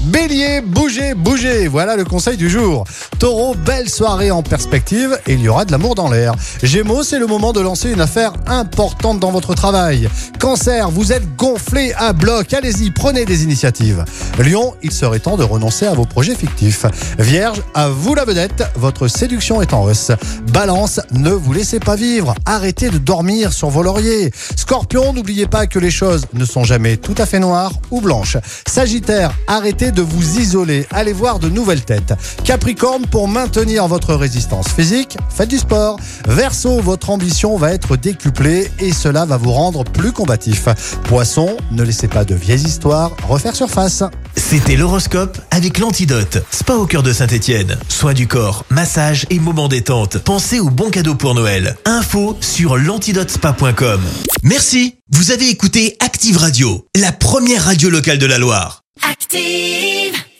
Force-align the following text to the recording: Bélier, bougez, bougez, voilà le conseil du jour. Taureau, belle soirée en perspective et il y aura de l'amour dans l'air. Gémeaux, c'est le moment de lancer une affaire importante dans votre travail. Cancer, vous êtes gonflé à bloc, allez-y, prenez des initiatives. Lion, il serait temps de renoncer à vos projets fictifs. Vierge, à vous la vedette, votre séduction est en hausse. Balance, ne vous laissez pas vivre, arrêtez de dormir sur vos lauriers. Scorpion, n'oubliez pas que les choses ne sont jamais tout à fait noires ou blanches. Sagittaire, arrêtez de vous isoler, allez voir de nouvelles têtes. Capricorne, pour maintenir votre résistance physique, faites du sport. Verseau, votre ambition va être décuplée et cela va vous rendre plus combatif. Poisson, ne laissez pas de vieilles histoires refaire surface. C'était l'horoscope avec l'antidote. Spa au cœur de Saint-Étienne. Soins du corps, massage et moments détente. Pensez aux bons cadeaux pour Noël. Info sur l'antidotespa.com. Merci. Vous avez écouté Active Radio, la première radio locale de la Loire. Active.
Bélier, 0.00 0.60
bougez, 0.60 1.14
bougez, 1.14 1.66
voilà 1.66 1.96
le 1.96 2.04
conseil 2.04 2.36
du 2.36 2.48
jour. 2.48 2.84
Taureau, 3.18 3.54
belle 3.54 3.88
soirée 3.88 4.30
en 4.30 4.42
perspective 4.42 5.18
et 5.26 5.34
il 5.34 5.40
y 5.40 5.48
aura 5.48 5.64
de 5.64 5.72
l'amour 5.72 5.96
dans 5.96 6.08
l'air. 6.08 6.34
Gémeaux, 6.62 7.02
c'est 7.02 7.18
le 7.18 7.26
moment 7.26 7.52
de 7.52 7.60
lancer 7.60 7.90
une 7.90 8.00
affaire 8.00 8.32
importante 8.46 9.18
dans 9.18 9.32
votre 9.32 9.54
travail. 9.54 10.08
Cancer, 10.38 10.88
vous 10.90 11.12
êtes 11.12 11.34
gonflé 11.36 11.92
à 11.96 12.12
bloc, 12.12 12.54
allez-y, 12.54 12.92
prenez 12.92 13.24
des 13.24 13.42
initiatives. 13.42 14.04
Lion, 14.38 14.74
il 14.82 14.92
serait 14.92 15.18
temps 15.18 15.36
de 15.36 15.42
renoncer 15.42 15.86
à 15.86 15.94
vos 15.94 16.04
projets 16.04 16.36
fictifs. 16.36 16.86
Vierge, 17.18 17.60
à 17.74 17.88
vous 17.88 18.14
la 18.14 18.24
vedette, 18.24 18.62
votre 18.76 19.08
séduction 19.08 19.60
est 19.60 19.74
en 19.74 19.82
hausse. 19.82 20.12
Balance, 20.52 21.00
ne 21.10 21.30
vous 21.30 21.52
laissez 21.52 21.80
pas 21.80 21.96
vivre, 21.96 22.34
arrêtez 22.46 22.88
de 22.90 22.98
dormir 22.98 23.52
sur 23.52 23.68
vos 23.68 23.82
lauriers. 23.82 24.32
Scorpion, 24.56 25.12
n'oubliez 25.12 25.46
pas 25.46 25.66
que 25.66 25.80
les 25.80 25.90
choses 25.90 26.26
ne 26.34 26.44
sont 26.44 26.62
jamais 26.62 26.96
tout 26.96 27.16
à 27.18 27.26
fait 27.26 27.40
noires 27.40 27.72
ou 27.90 28.00
blanches. 28.00 28.36
Sagittaire, 28.66 29.32
arrêtez 29.48 29.87
de 29.92 30.02
vous 30.02 30.38
isoler, 30.38 30.86
allez 30.90 31.12
voir 31.12 31.38
de 31.38 31.48
nouvelles 31.48 31.84
têtes. 31.84 32.14
Capricorne, 32.44 33.06
pour 33.06 33.28
maintenir 33.28 33.86
votre 33.88 34.14
résistance 34.14 34.68
physique, 34.68 35.16
faites 35.30 35.48
du 35.48 35.58
sport. 35.58 35.98
Verseau, 36.26 36.80
votre 36.80 37.10
ambition 37.10 37.56
va 37.56 37.72
être 37.72 37.96
décuplée 37.96 38.70
et 38.78 38.92
cela 38.92 39.24
va 39.24 39.36
vous 39.36 39.52
rendre 39.52 39.84
plus 39.84 40.12
combatif. 40.12 40.68
Poisson, 41.04 41.56
ne 41.70 41.82
laissez 41.82 42.08
pas 42.08 42.24
de 42.24 42.34
vieilles 42.34 42.64
histoires 42.64 43.12
refaire 43.28 43.54
surface. 43.54 44.02
C'était 44.36 44.76
l'horoscope 44.76 45.38
avec 45.50 45.78
l'antidote. 45.78 46.38
Spa 46.50 46.74
au 46.74 46.86
cœur 46.86 47.02
de 47.02 47.12
Saint-Étienne. 47.12 47.76
Soins 47.88 48.14
du 48.14 48.26
corps, 48.26 48.64
massage 48.70 49.26
et 49.30 49.38
moments 49.38 49.68
détente. 49.68 50.18
Pensez 50.18 50.60
aux 50.60 50.70
bons 50.70 50.90
cadeaux 50.90 51.14
pour 51.14 51.34
Noël. 51.34 51.76
Info 51.84 52.36
sur 52.40 52.76
l'antidotespa.com. 52.76 54.00
Merci. 54.42 54.96
Vous 55.10 55.30
avez 55.30 55.48
écouté 55.48 55.96
Active 56.00 56.36
Radio, 56.36 56.86
la 56.94 57.12
première 57.12 57.64
radio 57.64 57.88
locale 57.88 58.18
de 58.18 58.26
la 58.26 58.38
Loire. 58.38 58.87
Active. 59.02 60.27